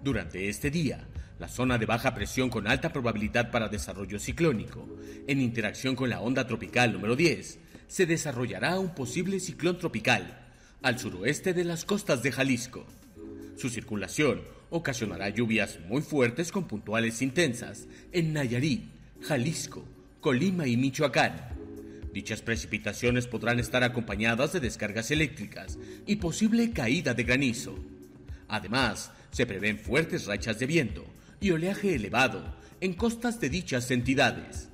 [0.02, 1.06] Durante este día,
[1.38, 4.88] la zona de baja presión con alta probabilidad para desarrollo ciclónico,
[5.26, 10.48] en interacción con la onda tropical número 10, se desarrollará un posible ciclón tropical
[10.80, 12.86] al suroeste de las costas de Jalisco.
[13.56, 18.82] Su circulación ocasionará lluvias muy fuertes con puntuales intensas en Nayarit,
[19.20, 19.84] Jalisco,
[20.20, 21.36] Colima y Michoacán.
[22.12, 27.78] Dichas precipitaciones podrán estar acompañadas de descargas eléctricas y posible caída de granizo.
[28.48, 31.04] Además, se prevén fuertes rachas de viento
[31.38, 34.70] y oleaje elevado en costas de dichas entidades.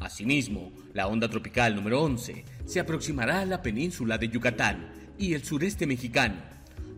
[0.00, 5.44] Asimismo, la onda tropical número 11 se aproximará a la península de Yucatán y el
[5.44, 6.53] sureste mexicano,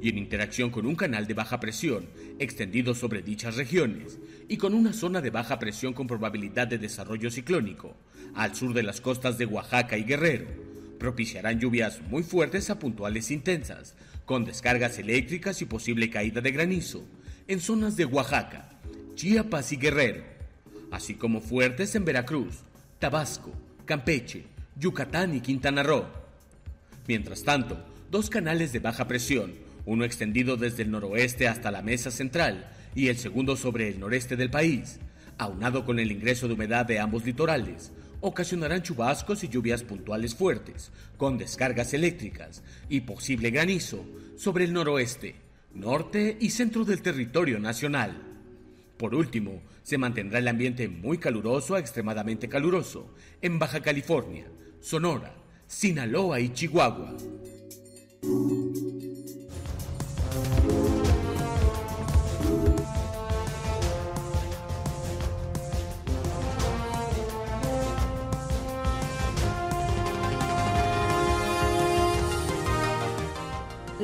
[0.07, 2.07] y en interacción con un canal de baja presión
[2.39, 7.29] extendido sobre dichas regiones y con una zona de baja presión con probabilidad de desarrollo
[7.29, 7.97] ciclónico
[8.37, 10.47] al sur de las costas de Oaxaca y Guerrero,
[11.01, 17.05] propiciarán lluvias muy fuertes a puntuales intensas, con descargas eléctricas y posible caída de granizo
[17.49, 18.79] en zonas de Oaxaca,
[19.17, 20.23] Chiapas y Guerrero,
[20.93, 22.61] así como fuertes en Veracruz,
[23.01, 23.51] Tabasco,
[23.85, 24.45] Campeche,
[24.79, 26.05] Yucatán y Quintana Roo.
[27.09, 32.11] Mientras tanto, dos canales de baja presión, uno extendido desde el noroeste hasta la mesa
[32.11, 34.99] central y el segundo sobre el noreste del país,
[35.39, 40.91] aunado con el ingreso de humedad de ambos litorales, ocasionarán chubascos y lluvias puntuales fuertes,
[41.17, 44.05] con descargas eléctricas y posible granizo
[44.37, 45.37] sobre el noroeste,
[45.75, 48.23] norte y centro del territorio nacional.
[48.97, 54.47] Por último, se mantendrá el ambiente muy caluroso a extremadamente caluroso en Baja California,
[54.81, 55.35] Sonora,
[55.67, 57.17] Sinaloa y Chihuahua.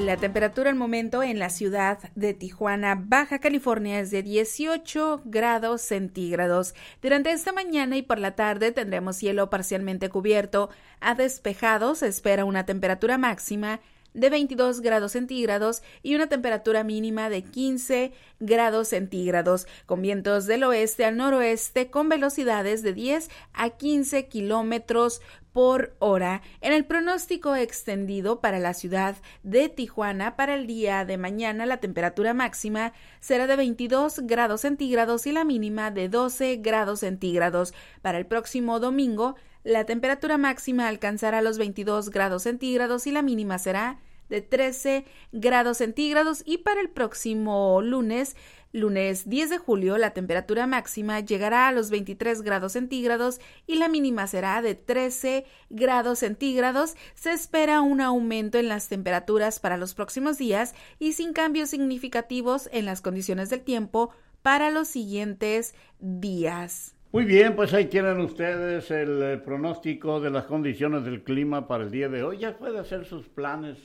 [0.05, 5.81] La temperatura al momento en la ciudad de Tijuana, Baja California, es de 18 grados
[5.83, 6.75] centígrados.
[7.01, 11.95] Durante esta mañana y por la tarde tendremos cielo parcialmente cubierto a despejado.
[11.95, 13.79] Se espera una temperatura máxima
[14.15, 20.65] de 22 grados centígrados y una temperatura mínima de 15 grados centígrados, con vientos del
[20.65, 25.21] oeste al noroeste con velocidades de 10 a 15 kilómetros
[25.53, 26.43] por hora.
[26.61, 31.79] En el pronóstico extendido para la ciudad de Tijuana para el día de mañana la
[31.79, 37.75] temperatura máxima será de 22 grados centígrados y la mínima de 12 grados centígrados.
[38.01, 43.59] Para el próximo domingo la temperatura máxima alcanzará los 22 grados centígrados y la mínima
[43.59, 48.35] será de 13 grados centígrados y para el próximo lunes
[48.73, 53.89] Lunes 10 de julio la temperatura máxima llegará a los 23 grados centígrados y la
[53.89, 56.95] mínima será de 13 grados centígrados.
[57.15, 62.71] Se espera un aumento en las temperaturas para los próximos días y sin cambios significativos
[62.73, 64.11] en las condiciones del tiempo
[64.41, 66.95] para los siguientes días.
[67.13, 71.85] Muy bien, pues ahí tienen ustedes el eh, pronóstico de las condiciones del clima para
[71.85, 72.39] el día de hoy.
[72.39, 73.77] Ya puede hacer sus planes,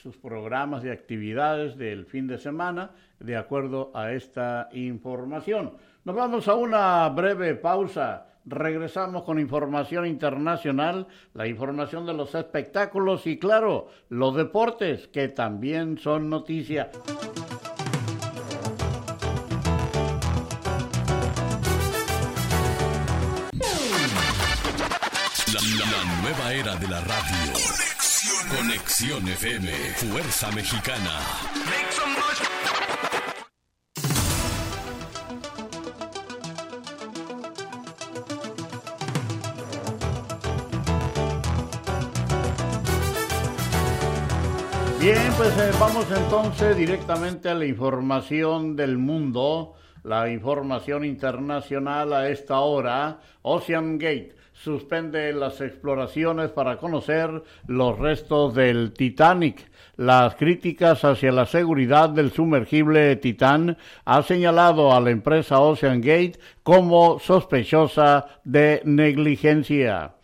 [0.00, 5.72] sus programas de actividades del fin de semana de acuerdo a esta información.
[6.04, 8.28] Nos vamos a una breve pausa.
[8.44, 15.98] Regresamos con información internacional, la información de los espectáculos y claro, los deportes que también
[15.98, 16.92] son noticia.
[26.32, 27.52] Nueva era de la radio.
[28.56, 29.70] Conexión, FM.
[29.96, 31.20] Fuerza Mexicana.
[45.00, 49.74] Bien, pues eh, vamos entonces directamente a la información del mundo,
[50.04, 53.18] la información internacional a esta hora.
[53.42, 59.70] Ocean Gate suspende las exploraciones para conocer los restos del Titanic.
[59.96, 66.38] Las críticas hacia la seguridad del sumergible Titán ha señalado a la empresa Ocean Gate
[66.62, 70.14] como sospechosa de negligencia.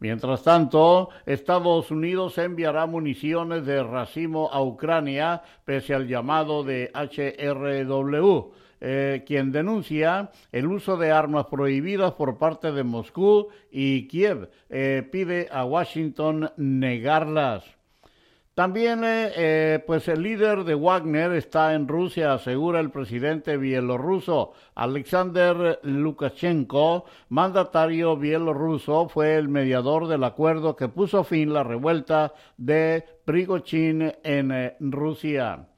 [0.00, 8.52] Mientras tanto, Estados Unidos enviará municiones de racimo a Ucrania pese al llamado de HRW,
[8.84, 15.08] eh, quien denuncia el uso de armas prohibidas por parte de Moscú y Kiev eh,
[15.12, 17.62] pide a Washington negarlas.
[18.54, 25.78] También, eh, pues el líder de Wagner está en Rusia, asegura el presidente bielorruso Alexander
[25.84, 33.04] Lukashenko, mandatario bielorruso, fue el mediador del acuerdo que puso fin a la revuelta de
[33.24, 35.68] Prigozhin en Rusia.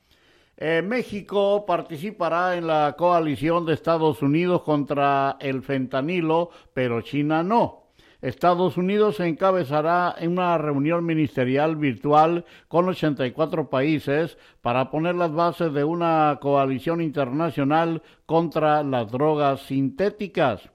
[0.56, 7.84] Eh, México participará en la coalición de Estados Unidos contra el fentanilo, pero China no.
[8.22, 15.74] Estados Unidos encabezará en una reunión ministerial virtual con 84 países para poner las bases
[15.74, 20.70] de una coalición internacional contra las drogas sintéticas.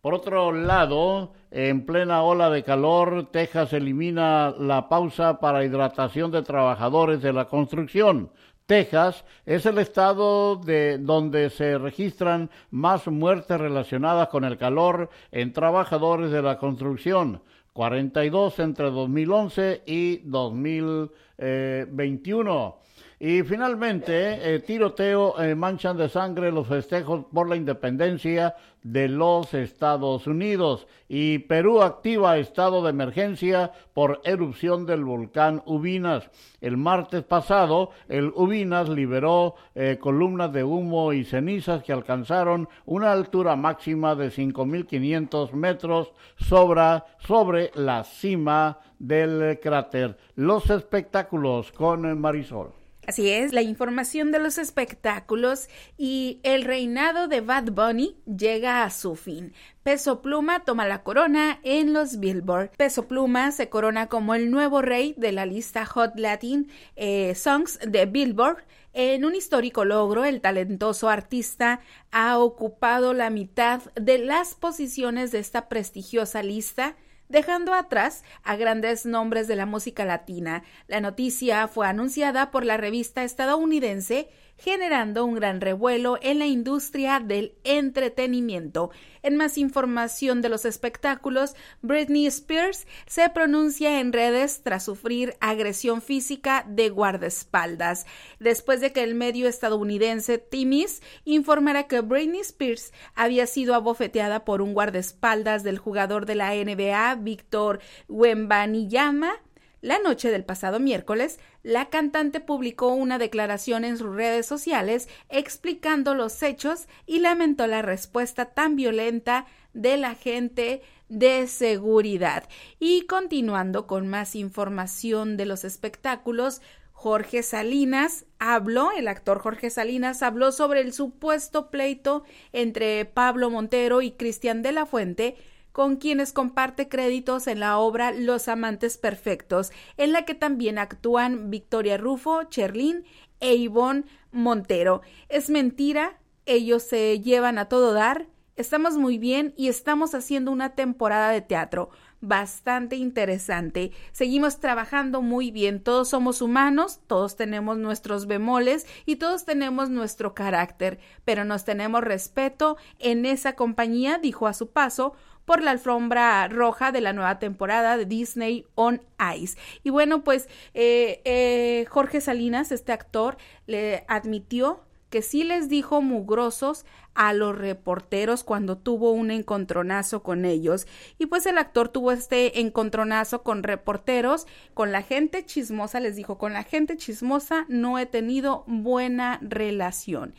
[0.00, 6.42] Por otro lado, en plena ola de calor, Texas elimina la pausa para hidratación de
[6.42, 8.30] trabajadores de la construcción.
[8.68, 15.54] Texas es el estado de donde se registran más muertes relacionadas con el calor en
[15.54, 17.40] trabajadores de la construcción,
[17.72, 22.76] 42 entre 2011 y 2021.
[23.20, 28.54] Y finalmente, eh, tiroteo eh, manchan de sangre los festejos por la independencia
[28.84, 30.86] de los Estados Unidos.
[31.08, 36.30] Y Perú activa estado de emergencia por erupción del volcán Ubinas.
[36.60, 43.10] El martes pasado, el Ubinas liberó eh, columnas de humo y cenizas que alcanzaron una
[43.10, 50.16] altura máxima de 5.500 metros sobre, sobre la cima del cráter.
[50.36, 52.78] Los espectáculos con Marisol.
[53.08, 58.90] Así es, la información de los espectáculos y el reinado de Bad Bunny llega a
[58.90, 59.54] su fin.
[59.82, 62.72] Peso Pluma toma la corona en los Billboard.
[62.76, 67.78] Peso Pluma se corona como el nuevo rey de la lista Hot Latin eh, Songs
[67.78, 68.66] de Billboard.
[68.92, 71.80] En un histórico logro, el talentoso artista
[72.10, 76.94] ha ocupado la mitad de las posiciones de esta prestigiosa lista
[77.28, 80.62] dejando atrás a grandes nombres de la música latina.
[80.86, 84.28] La noticia fue anunciada por la revista estadounidense
[84.58, 88.90] generando un gran revuelo en la industria del entretenimiento.
[89.22, 96.02] En más información de los espectáculos, Britney Spears se pronuncia en redes tras sufrir agresión
[96.02, 98.06] física de guardaespaldas,
[98.40, 104.62] después de que el medio estadounidense Timis informara que Britney Spears había sido abofeteada por
[104.62, 109.32] un guardaespaldas del jugador de la NBA, Víctor Wembanyama,
[109.80, 116.14] la noche del pasado miércoles, la cantante publicó una declaración en sus redes sociales explicando
[116.14, 122.48] los hechos y lamentó la respuesta tan violenta de la gente de seguridad.
[122.78, 126.60] Y continuando con más información de los espectáculos,
[126.92, 134.02] Jorge Salinas habló, el actor Jorge Salinas habló sobre el supuesto pleito entre Pablo Montero
[134.02, 135.36] y Cristian de la Fuente
[135.72, 141.50] con quienes comparte créditos en la obra Los Amantes Perfectos, en la que también actúan
[141.50, 143.04] Victoria Rufo, Cherlin
[143.40, 145.02] e Ivonne Montero.
[145.28, 150.74] Es mentira, ellos se llevan a todo dar, estamos muy bien y estamos haciendo una
[150.74, 151.90] temporada de teatro
[152.20, 153.92] bastante interesante.
[154.12, 155.82] Seguimos trabajando muy bien.
[155.82, 162.02] Todos somos humanos, todos tenemos nuestros bemoles y todos tenemos nuestro carácter, pero nos tenemos
[162.02, 165.14] respeto en esa compañía, dijo a su paso,
[165.48, 169.00] por la alfombra roja de la nueva temporada de Disney on
[169.34, 169.56] Ice.
[169.82, 176.02] Y bueno, pues eh, eh, Jorge Salinas, este actor, le admitió que sí les dijo
[176.02, 176.84] mugrosos
[177.14, 180.86] a los reporteros cuando tuvo un encontronazo con ellos.
[181.16, 186.36] Y pues el actor tuvo este encontronazo con reporteros, con la gente chismosa, les dijo,
[186.36, 190.34] con la gente chismosa no he tenido buena relación.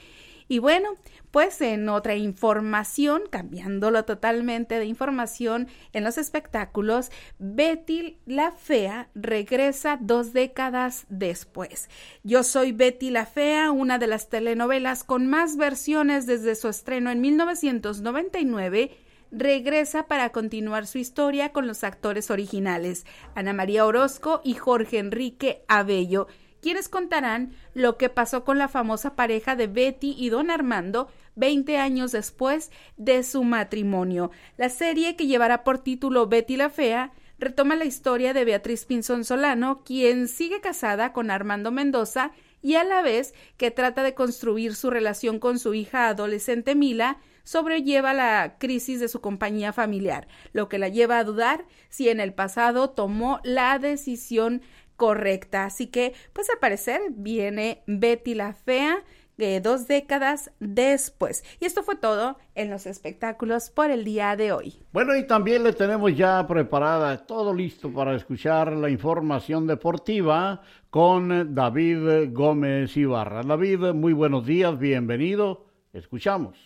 [0.52, 0.95] Y bueno,
[1.30, 10.00] pues en otra información, cambiándolo totalmente de información, en los espectáculos, Betty la Fea regresa
[10.02, 11.88] dos décadas después.
[12.24, 17.12] Yo soy Betty la Fea, una de las telenovelas con más versiones desde su estreno
[17.12, 18.97] en 1999
[19.32, 25.64] regresa para continuar su historia con los actores originales, Ana María Orozco y Jorge Enrique
[25.68, 26.26] Abello,
[26.62, 31.78] quienes contarán lo que pasó con la famosa pareja de Betty y Don Armando 20
[31.78, 34.32] años después de su matrimonio.
[34.57, 39.24] La serie, que llevará por título Betty la Fea, retoma la historia de Beatriz Pinzón
[39.24, 42.32] Solano, quien sigue casada con Armando Mendoza
[42.62, 47.18] y a la vez que trata de construir su relación con su hija adolescente Mila,
[47.43, 52.20] sobrelleva la crisis de su compañía familiar, lo que la lleva a dudar si en
[52.20, 54.62] el pasado tomó la decisión
[55.00, 55.66] correcta.
[55.66, 59.04] Así que, pues al parecer viene Betty la Fea
[59.38, 61.43] de dos décadas después.
[61.62, 64.84] Y esto fue todo en los espectáculos por el día de hoy.
[64.91, 71.56] Bueno, y también le tenemos ya preparada todo listo para escuchar la información deportiva con
[71.56, 73.41] David Gómez Ibarra.
[73.43, 75.68] David, muy buenos días, bienvenido.
[75.93, 76.58] Escuchamos.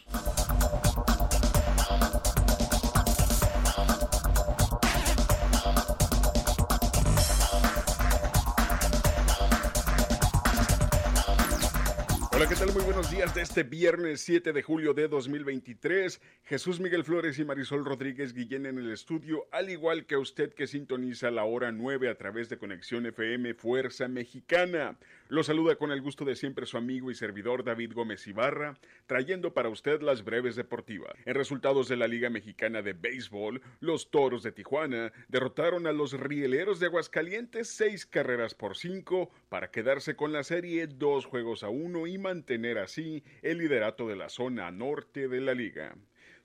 [12.50, 12.74] ¿Qué tal?
[12.74, 16.20] Muy buenos días de este viernes 7 de julio de 2023.
[16.44, 20.68] Jesús Miguel Flores y Marisol Rodríguez Guillén en el estudio, al igual que usted que
[20.68, 24.98] sintoniza la hora 9 a través de Conexión FM Fuerza Mexicana.
[25.34, 28.78] Lo saluda con el gusto de siempre su amigo y servidor David Gómez Ibarra,
[29.08, 31.12] trayendo para usted las breves deportivas.
[31.26, 36.14] En resultados de la Liga Mexicana de Béisbol, los Toros de Tijuana derrotaron a los
[36.14, 41.70] Rieleros de Aguascalientes seis carreras por cinco para quedarse con la serie dos juegos a
[41.70, 45.96] uno y mantener así el liderato de la zona norte de la liga.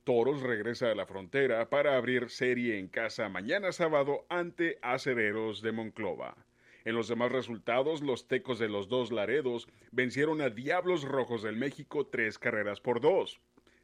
[0.04, 5.72] Toros regresa a la frontera para abrir serie en casa mañana sábado ante Acereros de
[5.72, 6.47] Monclova.
[6.88, 11.54] En los demás resultados, los Tecos de los dos Laredos vencieron a Diablos Rojos del
[11.54, 13.42] México tres carreras por dos.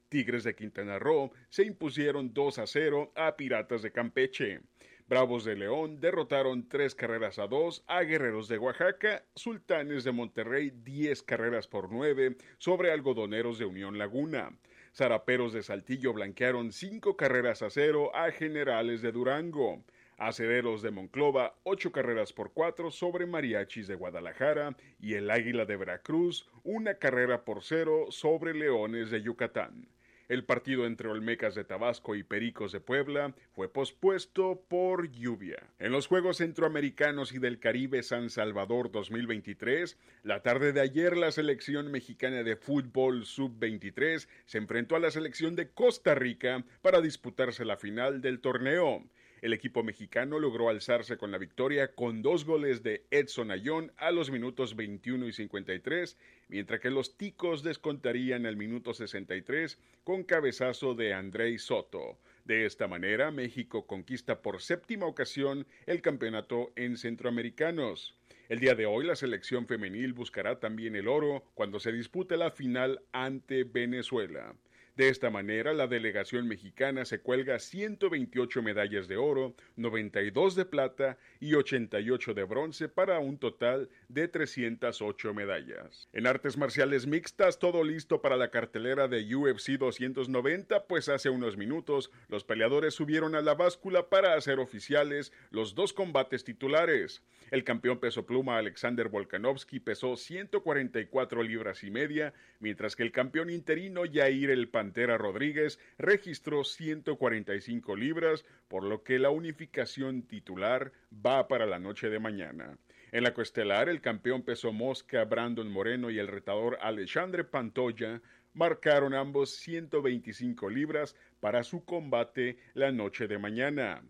[0.08, 4.62] Tigres de Quintana Roo se impusieron 2 a 0 a Piratas de Campeche.
[5.06, 10.70] Bravos de León derrotaron tres carreras a dos a Guerreros de Oaxaca, Sultanes de Monterrey
[10.70, 14.56] 10 carreras por nueve sobre Algodoneros de Unión Laguna.
[14.94, 19.84] Zaraperos de Saltillo blanquearon cinco carreras a cero a Generales de Durango.
[20.18, 25.76] Acederos de Monclova, ocho carreras por cuatro sobre Mariachis de Guadalajara y el Águila de
[25.76, 29.88] Veracruz, una carrera por cero sobre Leones de Yucatán.
[30.26, 35.62] El partido entre Olmecas de Tabasco y Pericos de Puebla fue pospuesto por lluvia.
[35.78, 41.30] En los Juegos Centroamericanos y del Caribe San Salvador 2023, la tarde de ayer la
[41.30, 47.66] selección mexicana de fútbol sub-23 se enfrentó a la selección de Costa Rica para disputarse
[47.66, 49.04] la final del torneo.
[49.44, 54.10] El equipo mexicano logró alzarse con la victoria con dos goles de Edson Ayón a
[54.10, 56.16] los minutos 21 y 53,
[56.48, 62.16] mientras que los ticos descontarían al minuto 63 con cabezazo de Andrei Soto.
[62.46, 68.14] De esta manera, México conquista por séptima ocasión el campeonato en Centroamericanos.
[68.48, 72.50] El día de hoy la selección femenil buscará también el oro cuando se dispute la
[72.50, 74.54] final ante Venezuela.
[74.96, 81.18] De esta manera, la delegación mexicana se cuelga 128 medallas de oro, 92 de plata
[81.40, 86.08] y 88 de bronce para un total de 308 medallas.
[86.12, 91.56] En artes marciales mixtas, todo listo para la cartelera de UFC 290, pues hace unos
[91.56, 97.20] minutos los peleadores subieron a la báscula para hacer oficiales los dos combates titulares.
[97.50, 103.50] El campeón peso pluma Alexander Volkanovski pesó 144 libras y media, mientras que el campeón
[103.50, 111.48] interino Jair El Pantera Rodríguez registró 145 libras, por lo que la unificación titular va
[111.48, 112.76] para la noche de mañana.
[113.10, 118.20] En la coestelar, el campeón peso mosca Brandon Moreno y el retador Alexandre Pantoya
[118.52, 124.02] marcaron ambos 125 libras para su combate la noche de mañana.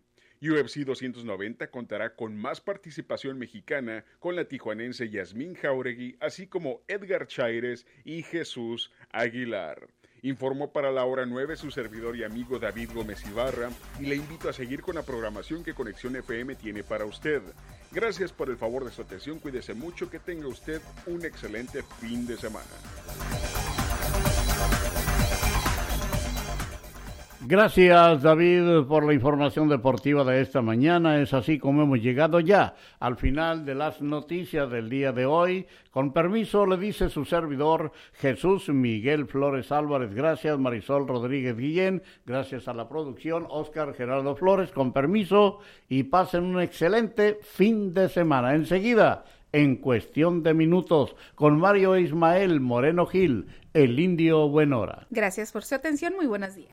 [0.43, 7.29] UFC 290 contará con más participación mexicana con la tijuanense Yasmín Jauregui, así como Edgar
[7.29, 9.87] Chaires y Jesús Aguilar.
[10.25, 13.69] Informó para la hora 9 su servidor y amigo David Gómez Ibarra
[14.01, 17.43] y le invito a seguir con la programación que Conexión FM tiene para usted.
[17.93, 22.27] Gracias por el favor de su atención, cuídese mucho, que tenga usted un excelente fin
[22.27, 22.65] de semana.
[27.47, 31.21] Gracias David por la información deportiva de esta mañana.
[31.21, 35.67] Es así como hemos llegado ya al final de las noticias del día de hoy.
[35.91, 40.15] Con permiso le dice su servidor Jesús Miguel Flores Álvarez.
[40.15, 42.03] Gracias Marisol Rodríguez Guillén.
[42.25, 44.71] Gracias a la producción Oscar Gerardo Flores.
[44.71, 48.55] Con permiso y pasen un excelente fin de semana.
[48.55, 55.07] Enseguida en cuestión de minutos con Mario Ismael Moreno Gil, el indio Buenora.
[55.11, 56.73] Gracias por su atención, muy buenos días.